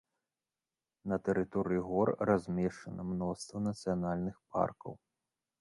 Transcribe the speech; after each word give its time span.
На 1.11 1.19
тэрыторыі 1.27 1.83
гор 1.91 2.07
размешчана 2.31 3.01
мноства 3.13 3.57
нацыянальных 3.69 4.35
паркаў. 4.51 4.93